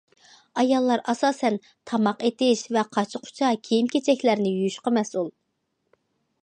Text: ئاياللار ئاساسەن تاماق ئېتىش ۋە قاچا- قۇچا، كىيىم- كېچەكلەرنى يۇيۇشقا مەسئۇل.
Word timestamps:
ئاياللار 0.61 1.03
ئاساسەن 1.11 1.59
تاماق 1.91 2.25
ئېتىش 2.29 2.65
ۋە 2.77 2.85
قاچا- 2.97 3.23
قۇچا، 3.27 3.51
كىيىم- 3.69 3.93
كېچەكلەرنى 3.97 4.55
يۇيۇشقا 4.57 4.97
مەسئۇل. 4.99 5.29